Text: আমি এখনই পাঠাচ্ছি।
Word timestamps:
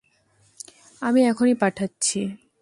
আমি 1.01 1.19
এখনই 1.25 1.55
পাঠাচ্ছি। 1.55 2.19